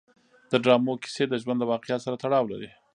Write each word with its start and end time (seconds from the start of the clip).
د 0.51 0.53
ډرامو 0.63 0.93
کیسې 1.03 1.23
د 1.27 1.33
ژوند 1.41 1.59
له 1.61 1.65
واقعیت 1.71 2.01
سره 2.05 2.19
تړاو 2.23 2.49
لري. 2.51 2.69